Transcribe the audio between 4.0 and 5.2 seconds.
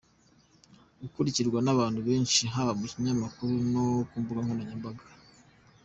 ku mbuga nkoranyambaga.